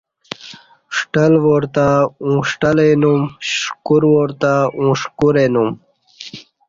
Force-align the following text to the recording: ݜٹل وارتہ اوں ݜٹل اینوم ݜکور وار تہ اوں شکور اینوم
ݜٹل 0.95 1.33
وارتہ 1.45 1.87
اوں 2.23 2.39
ݜٹل 2.49 2.77
اینوم 2.85 3.21
ݜکور 3.57 4.03
وار 4.11 4.29
تہ 4.41 4.51
اوں 4.77 4.93
شکور 5.01 5.35
اینوم 5.41 5.69